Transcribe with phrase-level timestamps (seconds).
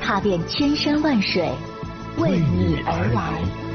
[0.00, 1.50] 踏遍千山万水，
[2.18, 3.65] 为你而来。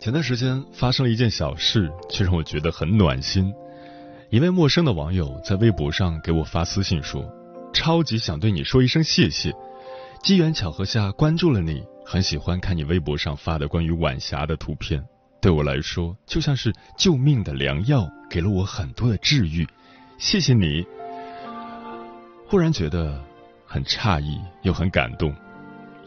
[0.00, 3.52] 前段时间发生了一件小事，却让我觉得很暖心。
[4.30, 7.22] 一位陌生的网友在微博上给我发私信说
[7.74, 9.52] ：“超级想对你说一声谢谢，
[10.22, 15.04] 机缘巧合下关注了你，很喜欢看你微博上发的关于晚霞的图片，
[15.38, 19.68] 对我来说就像是救命的良药，给了我很多的治愈。
[20.16, 20.82] 谢谢你。”
[22.48, 23.22] 忽然觉得
[23.66, 25.34] 很诧异又很感动。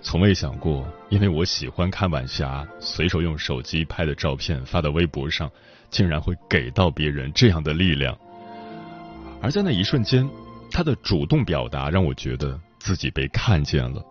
[0.04, 5.50] 从未想过，因为我喜欢看晚霞，随手用手机拍的照片发到微博上，
[5.90, 8.16] 竟然会给到别人这样的力量。
[9.42, 10.30] 而在那一瞬间，
[10.70, 14.04] 他的主动表达让我觉得自己被看见了。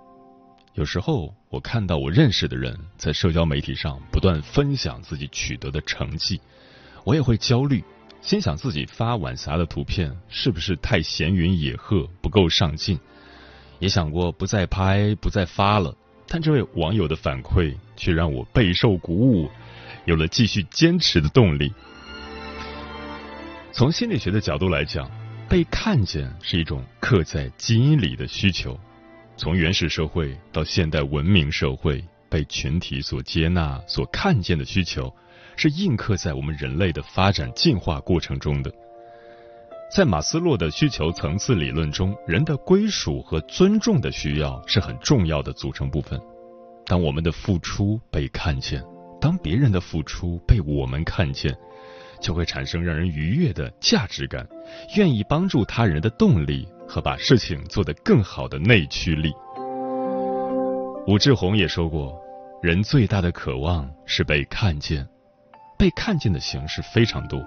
[0.75, 6.41] 有时候，我看到我认识的人在社交媒体上不断分享自己取得的成绩，
[7.05, 7.85] 我也会焦虑，
[8.23, 12.98] 心想自己发晚霞的图片是不是太闲云野鹤，不够上进。
[13.83, 15.92] 也想过不再拍、不再发了，
[16.28, 19.50] 但这位网友的反馈却让我备受鼓舞，
[20.05, 21.72] 有了继续坚持的动力。
[23.72, 25.11] 从心理学的角度来讲，
[25.48, 28.78] 被看见是一种刻在基因里的需求。
[29.36, 35.12] 从原始社会到现代文明社会，被群体所接纳、所看见的需求，
[35.57, 38.73] 是印刻在我们人类的发展进化过程中的。
[39.95, 46.19] 在马斯洛的需求层次理论中，人的归属和尊重的需要是很重要的组成部分。
[46.86, 48.83] 当我们的付出被看见，
[49.20, 51.55] 当别人的付出被我们看见，
[52.23, 54.48] 就会产生让人愉悦的价值感，
[54.97, 59.31] 愿意帮助他人的动力和把事情做得更好的内驱力。
[61.07, 62.19] 武志红也说过，
[62.63, 65.07] 人最大的渴望是被看见，
[65.79, 67.45] 被看见的形式非常多，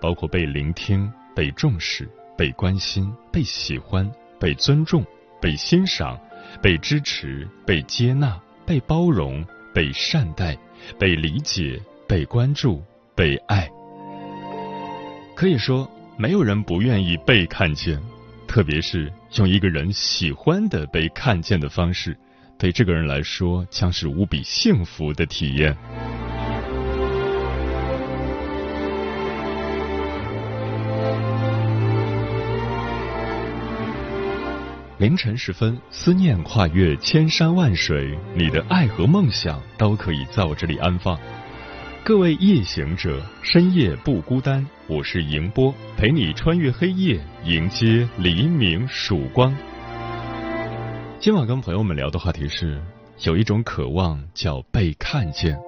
[0.00, 1.08] 包括被聆听。
[1.36, 4.10] 被重视、被关心、被喜欢、
[4.40, 5.04] 被尊重、
[5.38, 6.18] 被欣赏、
[6.62, 9.44] 被支持、被接纳、被包容、
[9.74, 10.56] 被善待、
[10.98, 12.82] 被理解、被关注、
[13.14, 13.68] 被爱。
[15.34, 15.86] 可以说，
[16.16, 18.00] 没有人不愿意被看见，
[18.48, 22.16] 特别是用一个人喜欢的被看见的方式，
[22.58, 25.76] 对这个人来说将是无比幸福的体验。
[34.98, 41.18] 凌晨时分，思念跨越千山万水，你的爱和梦想都可以在我这里安放。
[42.02, 49.54] 各位夜行者，深夜不孤单，我是迎波，陪你穿越黑夜，迎接黎明曙光。
[51.20, 52.80] 今晚跟朋友们聊的话题是，
[53.24, 55.58] 有一种渴望叫被看见。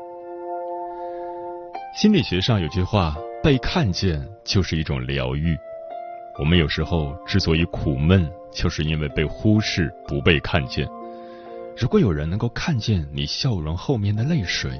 [1.94, 5.54] 心理学上有句话，被看见就是一种疗愈。
[6.38, 8.30] 我们有时候之所以苦闷。
[8.50, 10.88] 就是因为被忽视、不被看见。
[11.76, 14.72] 如果有人能够看见你笑容后面的泪水，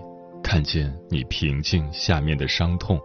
[0.42, 2.98] 看见你平静下面的伤痛，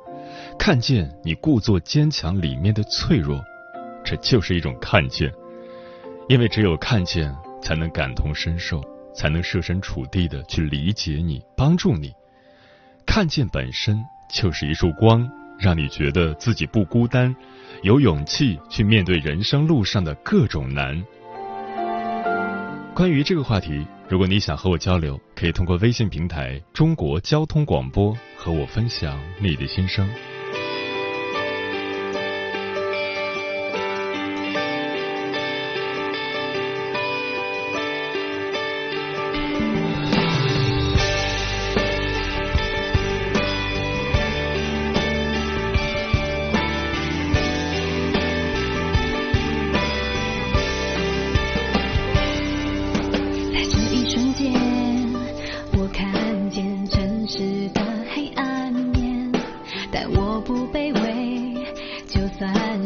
[0.57, 3.43] 看见你故作坚强里面的脆弱，
[4.05, 5.31] 这就是一种看见。
[6.29, 8.81] 因为只有看见，才能感同身受，
[9.13, 12.11] 才能设身处地的去理解你、帮助你。
[13.05, 15.29] 看见本身就是一束光，
[15.63, 17.33] 让你觉得自己不孤单。
[17.83, 21.01] 有勇气去面对人生路上的各种难。
[22.93, 30.07] 关于这个话题，如果你想和我交流，可以通过微信平台“中国交通广播”和我分享你的心声。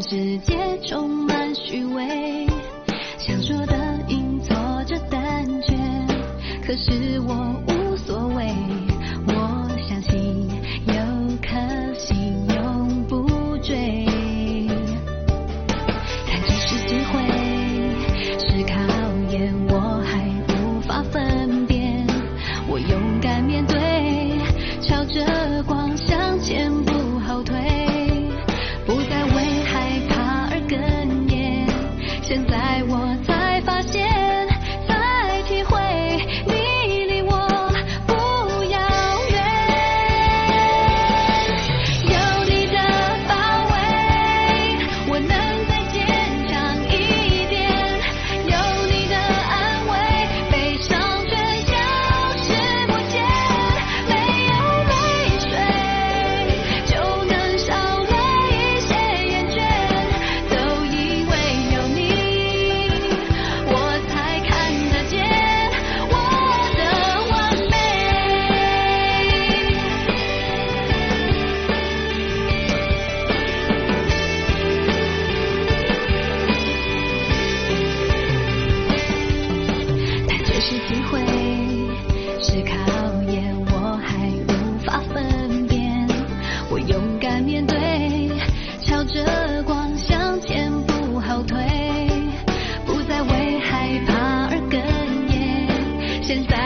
[0.02, 2.47] 世界充满虚伪，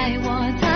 [0.01, 0.70] 在我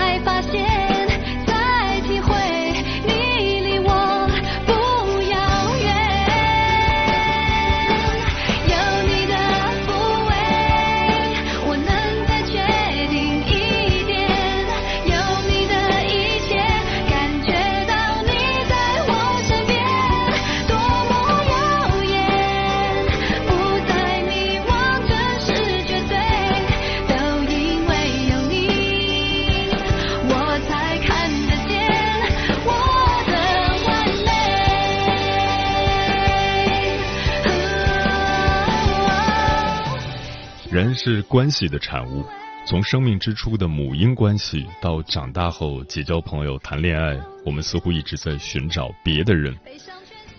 [40.94, 42.24] 是关系的产物，
[42.66, 49.56] 从生命之初的母婴关系到长大后结交朋友、谈恋爱，我们似乎一直在寻找别的人。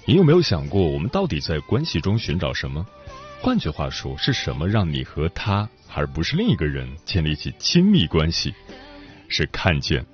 [0.05, 2.85] 你有没有想过，我们到底在关系中寻找什么？
[3.41, 8.53] 换句话说，是什么让你和他，而不是另一个人建立起亲密关系？
[9.27, 10.05] 是看见。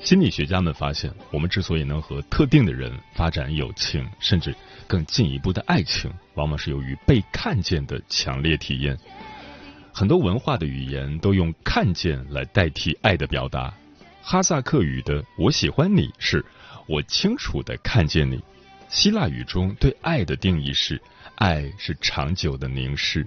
[0.00, 4.54] 心理学家们发现，我们之所以能和特定的人发展友情，甚至
[4.86, 8.96] 更进一步的爱情，往往是由于被看见的强烈体验。
[9.98, 13.74] 很多文化的语言都用看见来代替爱的表达。
[14.22, 16.44] 哈萨克语的“我喜欢你”是
[16.86, 18.40] 我清楚的看见你。
[18.88, 21.02] 希腊语中对爱的定义是，
[21.34, 23.26] 爱是长久的凝视。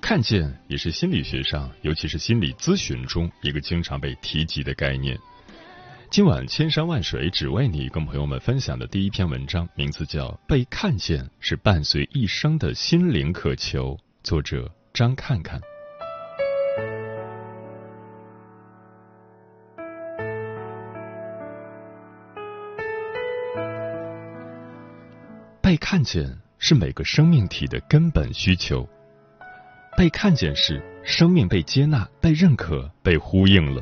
[0.00, 5.18] 看见也是心理学上，尤其是心理咨询中一个经常被提及的概念。
[6.10, 15.60] 今晚千山万水只为你，跟朋友们分享的第一篇文章，名字叫《被看见是伴随一生的心灵渴求》，作者张看看。
[25.62, 28.84] 被看见是每个生命体的根本需求。
[29.96, 33.80] 被看见时，生命被接纳、被认可、被呼应了，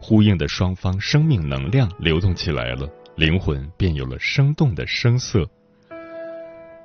[0.00, 5.48] 呼应的双方生命能量流动起来了，灵魂便有了生动的声色。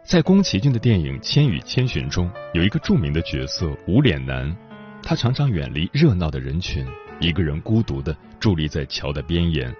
[0.03, 4.53] 在宫崎骏的电影《千与千寻》中，有一个著名的角色无脸男，
[5.01, 6.86] 他常常远离热闹的人群，
[7.22, 9.74] 一个人孤独的伫立在桥的边沿，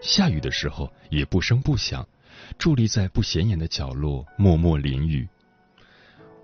[0.00, 2.06] 下雨的时候也不声不响，
[2.56, 5.28] 伫立在不显眼的角落，默默淋雨。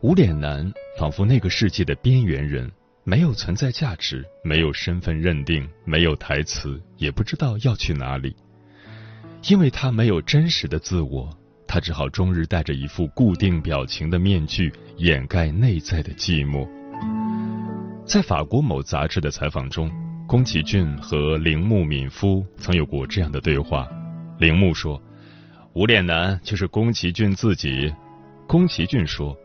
[0.01, 2.71] 无脸男仿佛那个世界的边缘人，
[3.05, 8.35] 没有存在价值，没有身份认定，没有台词，也不知道要去哪里。
[9.49, 11.35] 因为他没有真实的自我，
[11.73, 16.69] 他只好终日戴着一副固定表情的面具，掩盖内在的寂寞。
[18.05, 19.89] 在法国某杂志的采访中，
[20.27, 23.89] 宫崎骏和铃木敏夫曾有过这样的对话。
[24.41, 25.01] 铃木说
[25.73, 27.95] ：“无脸男就是宫崎骏自己。”
[28.49, 29.37] 宫崎骏说。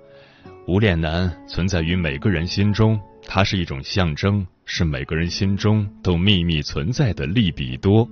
[0.67, 8.09] 无脸男存在于每个人心中，它是一种象征，是每个人心中都秘密存在的利比多。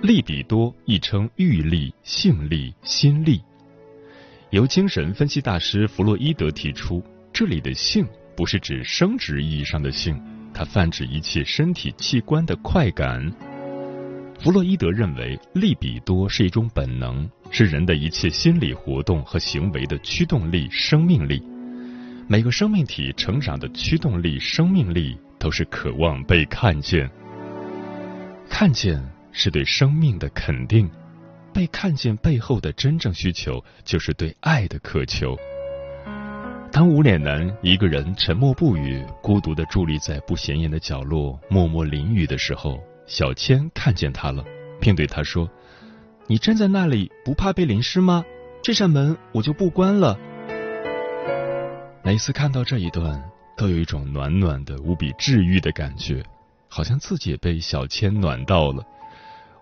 [0.00, 3.42] 利比多亦称欲力、性力、心力，
[4.50, 7.02] 由精神分析大师弗洛伊德提出，
[7.32, 10.20] 这里的性不是指生殖意义上的性，
[10.54, 13.28] 它泛指一切身体器官的快感。
[14.38, 21.42] 弗洛伊德认为，利比多是一种本能，是人的一切心理活动和行为的驱动力、生命力。
[22.28, 27.10] 每个生命体成长的驱动力、生命力都是渴望被看见。
[28.48, 30.90] 看见是对生命的肯定，
[31.52, 35.36] 被看见背后的真正需求就是对爱的渴求。
[36.70, 42.78] 当无脸男一个人沉默不语、孤独的伫立在不显眼的角落，默默淋雨的时候。
[43.06, 44.44] 小千看见他了，
[44.78, 45.48] 并对他说
[46.28, 48.22] ：“你站在那里不怕被淋湿吗？
[48.62, 50.18] 这扇门我就不关了。”
[52.04, 53.18] 每次看到这一段，
[53.56, 56.22] 都有一种暖暖的、无比治愈的感觉，
[56.68, 58.84] 好像自己也被小千暖到了。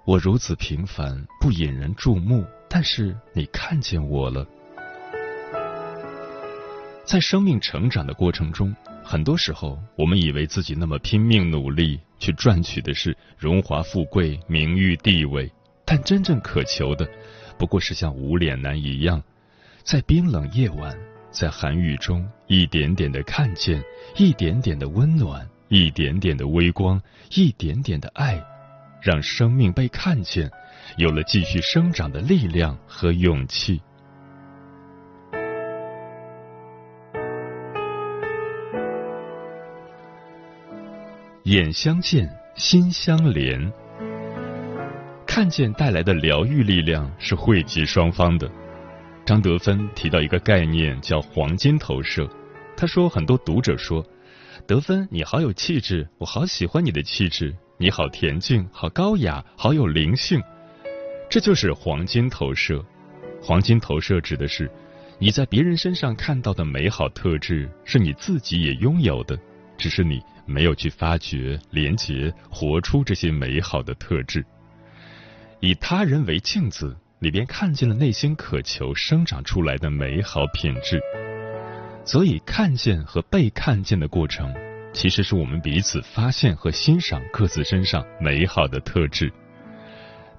[0.06, 4.46] 我如此平凡，不引人注目，但是你看见我了。
[7.04, 8.72] 在生命成长的过程中，
[9.02, 12.00] 很多时候我们以为自己那么拼命努力。
[12.18, 15.52] 去赚取的是荣华富贵、名誉地位，
[15.84, 17.06] 但真正渴求的，
[17.58, 19.22] 不过是像无脸男一样，
[19.82, 20.96] 在冰冷夜晚，
[21.30, 23.82] 在寒雨中，一点点的看见，
[24.16, 26.98] 一点点的温暖，一点点的微光，
[27.34, 28.42] 一点点的爱，
[29.00, 30.50] 让生命被看见，
[30.96, 33.80] 有了继续生长的力量和勇气。
[41.44, 43.72] 眼相见，心相连。
[45.26, 48.50] 看见带来的疗愈力量是惠及双方的。
[49.24, 52.28] 张德芬提到一个概念叫黄金投射。
[52.76, 54.04] 他说，很多读者说
[54.66, 60.42] ：“德芬，你好有气质，我好喜欢你的气质，你好恬静，好高雅，好有灵性。”
[61.28, 62.84] 这就是黄金投射。
[63.42, 64.70] 黄金投射指的是
[65.18, 69.38] 你在别人身上看到的美好特质，是你自己也拥有的，
[69.76, 70.22] 只是你。
[70.48, 74.46] 没有去发掘、连接、活出这些美好的特质，
[75.58, 81.00] 以他人为镜子，你便看见了内心渴求生长出来的美好品质。
[82.04, 84.54] 所以，看见和被看见的过程，
[84.96, 89.30] 其实是我们彼此发现和欣赏各自身上美好的特质。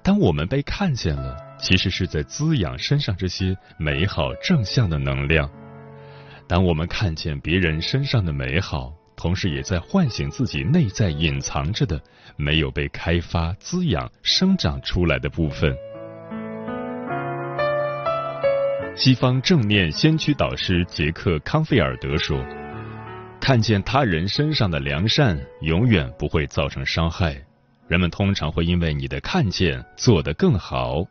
[0.02, 5.48] 当我们被看见了，其实是在滋养身上这些美好正向的能量。
[6.48, 12.00] 当我们看见别人身上的美好，同时也在唤醒自己内在隐藏着的
[12.36, 15.72] 没有被开发、滋养、生长出来的部分。
[18.96, 22.36] 西方正念先驱导师杰克·康菲尔德说
[23.40, 27.40] ：“看见他人身上的良善，永远不会造成伤害。
[27.86, 31.04] 人们通常会因为你的看见做得更好。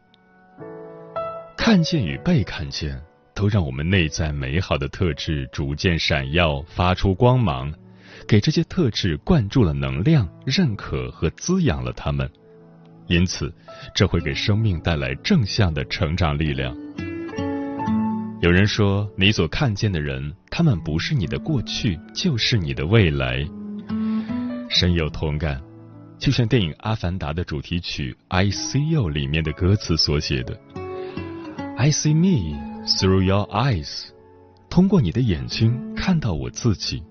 [1.58, 3.02] 看见与被看见，
[3.34, 7.74] 都让我们内在美好的特质逐渐闪耀，发出光芒。”
[8.28, 12.30] 给这些特质灌注了能量、认可和滋养了他们，
[13.08, 13.54] 因此，
[13.94, 16.76] 这会给生命带来正向的成长力量。
[18.40, 23.44] 有人说，你所看见的人，他们不是你的过去，就是你的未来。
[24.70, 25.60] 深有同感，
[26.20, 30.56] 就像电影《阿凡达》的主题曲《I See You》里面的歌词所写的
[31.78, 34.10] ：“I see me through your eyes，
[34.70, 37.02] 通过你的眼睛看到我自己。”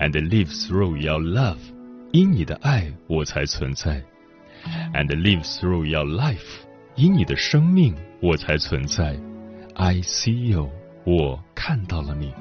[0.00, 1.58] And live through your love，
[2.12, 4.02] 因你的爱我才存在。
[4.94, 6.62] And live through your life，
[6.96, 9.20] 因你的生命我才存在。
[9.80, 10.68] I see you，
[11.04, 12.34] 我看到了你。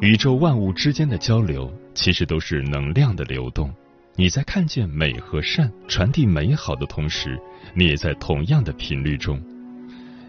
[0.00, 3.72] 宇宙万物之间的交流，其实都是能量的流动。
[4.16, 7.40] 你在看见美和善，传递美好的同时，
[7.74, 9.40] 你也在同样的频率中。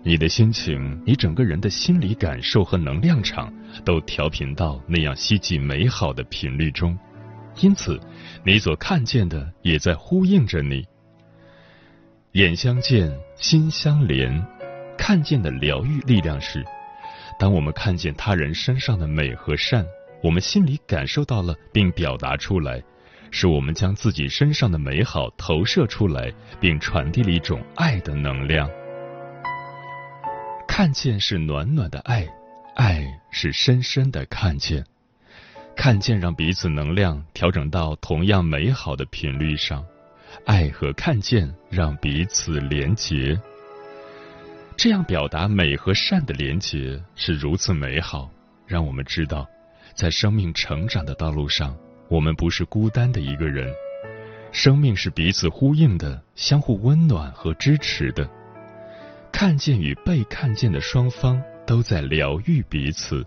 [0.03, 3.51] 你的心情，你整个人的心理感受和能量场
[3.83, 6.95] 都调频到那样希冀美好的频率中，
[7.59, 7.99] 因此，
[8.45, 10.85] 你所看见的也在呼应着你。
[12.33, 14.45] 眼相见，心相连，
[14.99, 16.63] 看见的疗愈力量是：
[17.39, 19.83] 当我们看见他人身上的美和善，
[20.21, 22.83] 我们心里感受到了并表达出来，
[23.31, 28.69] 是我们将自己身上的美好投射出来，并传递了一种爱的能量。
[30.67, 32.27] 看见是暖暖的爱，
[32.75, 34.85] 爱是深深的看见。
[35.77, 39.83] 看见让彼此能量调整到同样美好的频率上，
[40.45, 43.39] 爱和看见让彼此连结。
[44.81, 48.31] 这样表达美和善的连结是如此美好，
[48.65, 49.45] 让我们知道，
[49.93, 51.75] 在生命成长的道路上，
[52.07, 53.69] 我们不是孤单的一个人，
[54.53, 58.25] 生命是彼此呼应的，相互温暖和支持的。
[59.33, 63.21] 看见与被看见的双方都在疗愈彼此。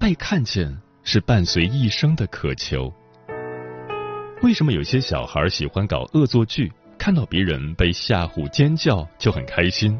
[0.00, 2.90] 被看见是伴随一生的渴求。
[4.42, 6.72] 为什么有些小孩喜欢搞恶作剧？
[6.98, 9.96] 看到别人被吓唬尖叫就很开心。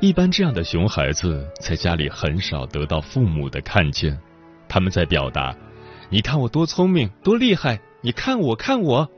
[0.00, 4.18] 一般这样的熊孩子在家里很少得到父母的看见，
[4.68, 5.56] 他们在表达
[6.10, 7.80] ：“你看我多聪明，多厉害！
[8.00, 9.08] 你看我，看我。”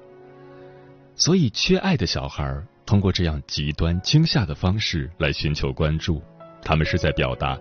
[1.16, 6.22] 所以，缺爱的小孩通过这样极端惊吓的方式来寻求关注，
[6.62, 7.58] 他们是在表达：“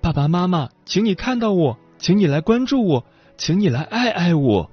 [0.00, 3.04] 爸爸妈妈，请你看到我，请你来关注我，
[3.36, 4.70] 请你来爱爱我。”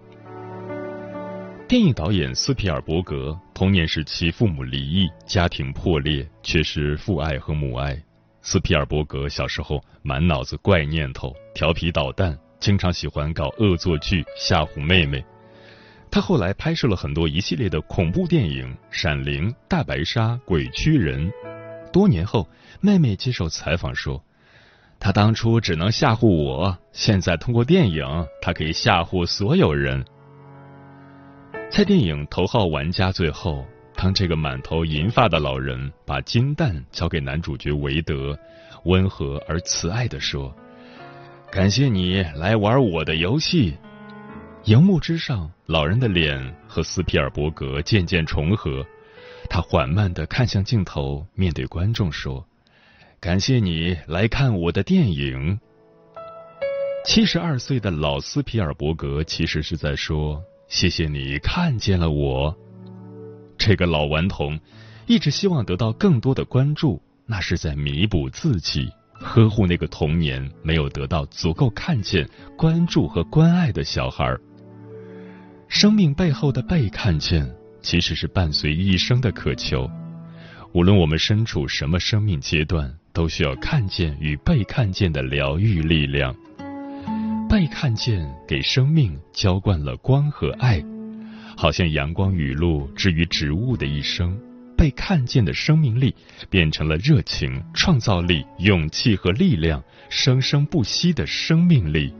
[1.73, 7.99] 电影导演斯皮尔伯格童年时期父母离异，家庭破裂，缺失父爱和母爱。
[8.43, 15.25] 斯皮尔伯格小时候满脑子怪念头，调皮捣蛋，经常喜欢搞恶作剧吓唬妹妹。
[16.11, 21.27] 他后来拍摄了很多一系列的恐怖电影，《闪灵》《大白鲨》《鬼驱人》。
[21.91, 22.47] 多年后，
[22.81, 24.23] 妹妹接受采访说
[25.01, 28.05] ：“他当初只能吓唬我，现在通过电影，
[28.43, 30.05] 他可以吓唬所有人。”
[31.75, 33.65] 在电影《头号玩家》最后，
[33.95, 38.37] 当这个满头银发的老人把金蛋交给男主角韦德，
[38.83, 40.55] 温和而慈爱地说
[41.51, 43.75] ：“感谢你来玩我的游戏。”
[44.65, 48.85] 荧幕之上，老人的脸和斯皮尔伯格渐渐重合，
[49.49, 52.45] 他缓慢地看向镜头，面对观众说
[53.19, 55.59] ：“感谢你来看我的电影。”
[57.03, 60.39] 七十二岁的老斯皮尔伯格其实是在说。
[60.73, 62.57] 谢谢你看见了我，
[63.59, 64.59] 这个老顽童，
[65.05, 72.27] 一直希望得到更多的关注，那是在弥补自己，呵护那个童年没有得到足够看见、
[72.57, 74.35] 关注和关爱的小孩。
[75.67, 77.47] 生命背后的被看见，
[77.83, 79.87] 其实是伴随一生的渴求。
[80.73, 86.35] 无论我们身处什么生命阶段，都需要看见与被看见的疗愈力量。
[87.53, 90.83] 被看见，给生命浇灌了光和爱，
[91.55, 94.35] 好像阳光雨露之于植物的一生。
[94.75, 96.15] 被看见的生命力，
[96.49, 102.11] 变成了热情、创造力、勇气和力量，生生不息的生命力。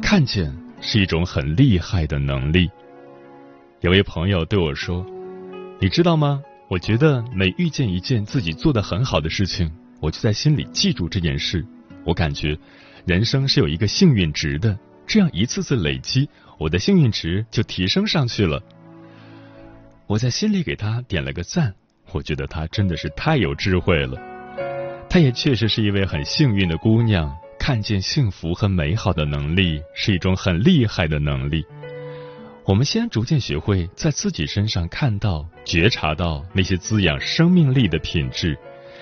[0.00, 2.70] 看见是一种很厉害的能力。
[3.82, 5.04] 有位朋友对我说
[5.78, 11.62] ：“你知道吗？”我觉得每遇见一件自己做的很好的事情，我就在心里记住这件事。
[12.02, 12.58] 我感觉
[13.04, 16.26] 人生是有一个幸运值的，这样一次次累积，
[16.58, 18.58] 我的幸运值就提升上去了。
[20.06, 21.74] 我在心里给他点了个赞，
[22.10, 24.18] 我觉得她真的是太有智慧了。
[25.10, 31.62] 她也确实是一位很幸运的姑娘，看见幸福和美好的能力是一种很厉害的能力。
[32.64, 38.56] 我们先逐渐学会在自己身上看到、觉察到那些滋养生命力的品质，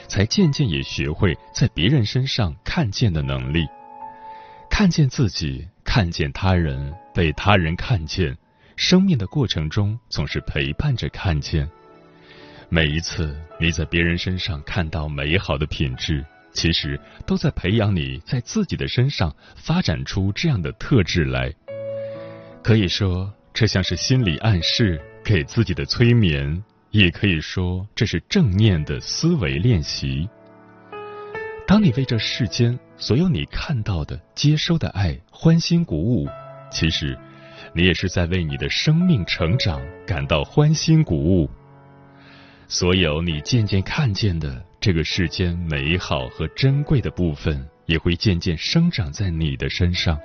[0.08, 3.66] 才渐渐也学会在别人身上看见的能力。
[4.70, 8.34] 看见自己，看见他人，被他人看见，
[8.76, 11.68] 生命的过程中总是陪伴着看见。
[12.70, 21.52] 每一次你在别人身上看到美好的品质，其实都在培养你在自己的身上发展出这样的特质来。
[22.62, 23.30] 可以说。
[23.60, 30.26] 这像是心理暗示，给自己的催眠，也可以说这是正念的思维练习。
[31.66, 36.26] 当你为这世间所有你看到的、接收的爱欢欣鼓舞，
[36.72, 37.14] 其实
[37.74, 41.46] 你也是在为你的生命成长感到欢欣鼓舞。
[42.66, 50.18] 所有你渐渐看见的这个世间美好和珍贵的部分，也会渐渐生长在你的身上。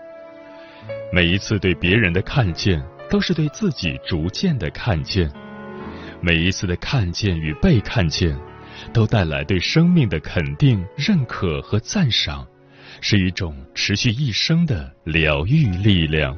[1.11, 2.81] 每一次对别人的看见。
[3.09, 5.31] 都是对自己逐渐的看见，
[6.21, 8.37] 每一次的看见与被看见，
[8.93, 12.45] 都带来对生命的肯定、认可和赞赏，
[13.01, 16.37] 是一种持续一生的疗愈力量。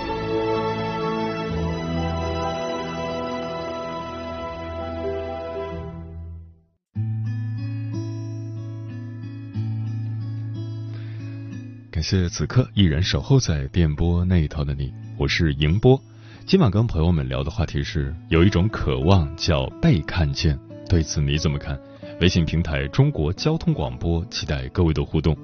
[12.11, 15.97] 谢此刻依然守候在电波那一头的你，我是迎波。
[16.45, 21.79] 今晚跟朋友们聊的话题是，有一种渴望叫被看见，对此你怎么看？
[22.19, 25.37] 微信平台中国交通广播，期待各位的互动。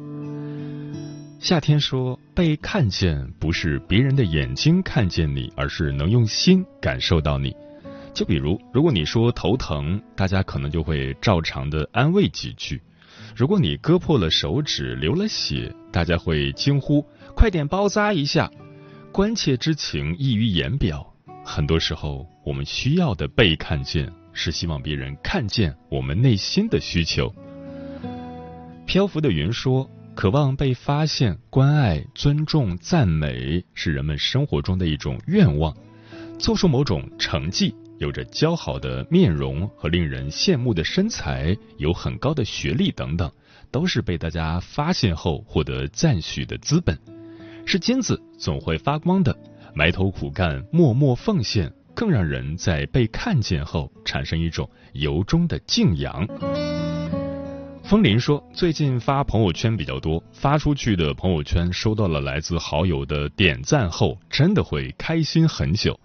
[1.40, 7.56] 夏天说，被看见不是别人的眼睛看见你，而是能用心感受到你。
[8.14, 12.78] 就比如，如果你说头疼，大家可能就会照常的安慰几句；
[13.38, 17.06] 如果你割破了手指，流了血，大家会惊呼
[17.38, 18.50] “快点包扎一下”。
[19.14, 21.06] 关切之情溢于言表。
[21.46, 27.32] 很多时候，我们需要的被看见，是希望别人看见我们内心的需求。
[28.88, 29.88] 漂浮的云说。
[30.16, 35.72] 渴望被发现、关爱、尊重、赞美，是人们生活中的一种愿望。
[36.40, 43.32] 做出某种成绩，有着姣好的面容和令人羡慕的身材，有很高的学历等等，
[43.72, 46.98] 都是被大家发现后获得赞许的资本。
[47.66, 49.36] 是金子总会发光的，
[49.74, 56.28] 埋头苦干、默默奉献，更让人在被看见后产生一种由衷的敬仰。
[57.84, 65.98] 风林说：“最近发朋友圈比较多，发出去的朋友圈收到了来自好友的点赞后，真的会开心很久，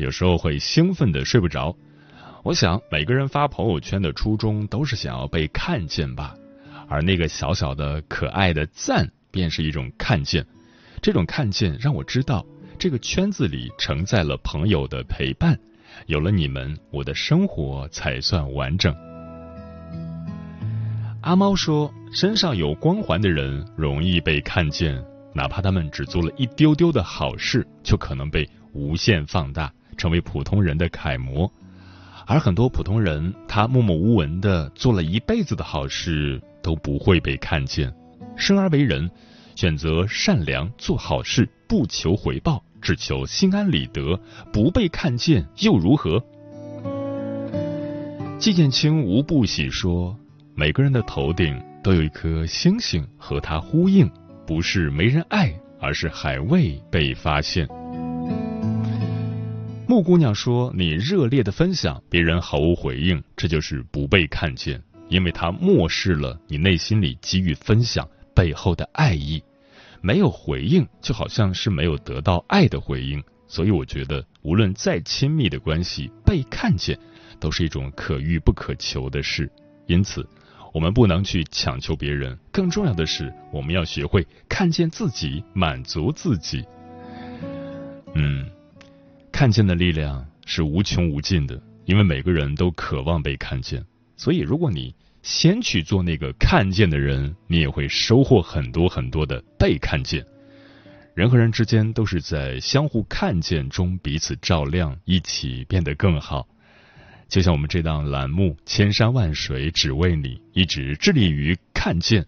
[0.00, 1.74] 有时候会兴奋的睡不着。
[2.42, 6.34] 我想每个人发朋友圈的初衷都是想要被看见吧，
[6.88, 10.44] 而那个小小的可爱的赞，便是一种看见。
[11.02, 12.44] 这种看见让我知道，
[12.78, 15.58] 这个圈子里承载了朋友的陪伴，
[16.06, 18.94] 有了你们，我的生活才算完整。”
[21.20, 31.50] 阿猫说：“身上有光环的人容易被看见，哪怕他们只做了一丢丢的好事，就可能被无限放大，成为普通人的楷模。
[32.26, 37.92] 而很多普通人，他默默无闻的做了一辈子的好事，都不会被看见。
[38.36, 39.10] 生而为人，
[39.56, 44.18] 选择善良做好事，不求回报，只求心安理得，
[44.52, 46.22] 不被看见又如何？”
[48.38, 50.16] 季建清无不喜说。
[50.54, 54.10] 每个人的头顶都有一颗星星和它呼应，
[54.46, 57.66] 不是没人爱，而是还未被发现。
[60.02, 69.42] 姑娘说：“你热烈的分享，别人毫无回应，这就是不被看见，因为他漠视了你内心里给予分享背后的爱意。
[70.00, 73.22] 没有回应，就好像是没有得到爱的回应。
[73.46, 76.98] 所以，我觉得无论再亲密的关系，被看见
[77.38, 79.50] 都是一种可遇不可求的事。
[79.86, 80.26] 因此。”
[80.72, 86.64] 我们不能去强求别人，更重要的是，我们要学会看见自己，满足自己。
[88.14, 88.48] 嗯，
[89.40, 93.82] 看见的力量是无穷无尽的，因为每个人都渴望被看见。
[94.14, 100.22] 所以，如果你先去做那个看见的人，你也会收获很多很多的被看见。
[101.14, 106.46] 人和人之间都是在相互看见中彼此照亮，一起变得更好。
[107.26, 112.22] 就像我们这档栏目《千山万水只为你》，一直致力于看见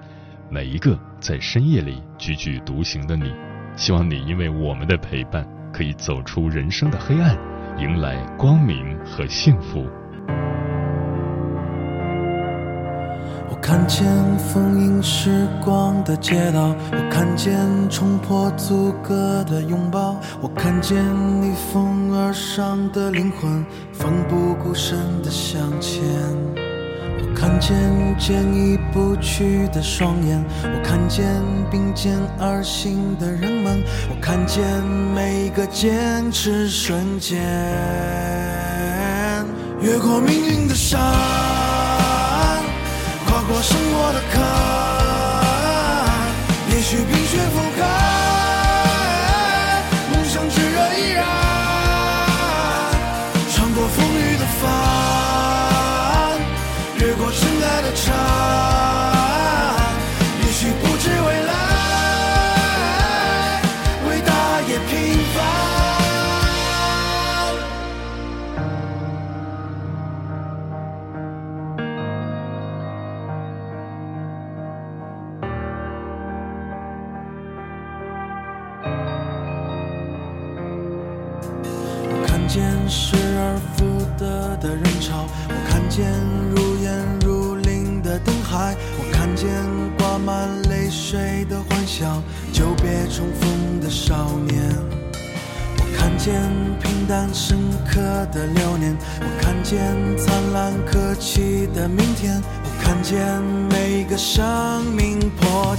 [0.50, 3.30] 每一个在深夜里踽踽独行的你。
[3.76, 7.36] 希望你因为我们的陪伴，可以走出人生的黑暗，
[7.78, 9.86] 迎来光明和幸福。
[13.48, 14.06] 我看见
[14.38, 17.56] 丰盈时光的街道，我看见
[17.88, 20.98] 冲破阻隔的拥抱，我看见
[21.40, 26.02] 逆风而上的灵魂，奋不顾身的向前。
[27.42, 27.76] 看见
[28.16, 31.26] 坚毅不屈的双眼，我看见
[31.72, 34.62] 并肩而行的人们，我看见
[35.12, 37.42] 每一个坚持瞬间，
[39.80, 41.00] 越过命运的山。
[43.26, 44.40] 跨过生活的坎，
[46.70, 47.58] 也许冰雪覆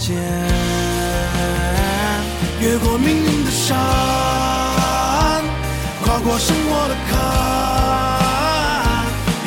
[0.05, 0.17] 间，
[2.59, 3.77] 越过命运的山，
[6.03, 7.13] 跨过生活的坎，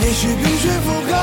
[0.02, 1.15] 也许冰雪覆盖，